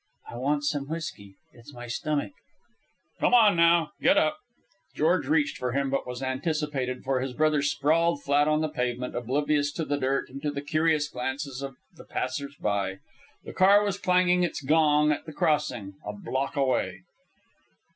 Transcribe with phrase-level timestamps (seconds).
[0.31, 1.35] I want some whisky.
[1.53, 2.31] It's my stomach."
[3.19, 4.39] "Come on now, get up."
[4.95, 9.15] George reached for him, but was anticipated, for his brother sprawled flat on the pavement,
[9.15, 12.97] oblivious to the dirt and to the curious glances of the passers by.
[13.43, 17.03] The car was clanging its gong at the crossing, a block away.